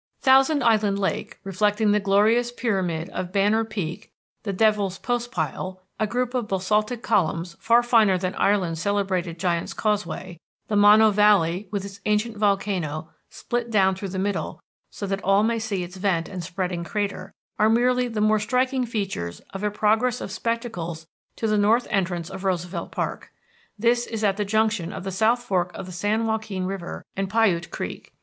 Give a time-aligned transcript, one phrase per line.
[0.23, 6.33] Thousand Island Lake, reflecting the glorious pyramid of Banner Peak, the Devil's Postpile, a group
[6.33, 11.99] of basaltic columns, far finer than Ireland's celebrated Giant's Causeway, the Mono Valley, with its
[12.07, 14.59] ancient volcano split down through the middle
[14.89, 18.87] so that all may see its vent and spreading crater, are merely the more striking
[18.87, 21.05] features of a progress of spectacles
[21.35, 23.31] to the north entrance of Roosevelt Park;
[23.77, 27.29] this is at the junction of the South Fork of the San Joaquin River and
[27.29, 28.11] Piute Creek.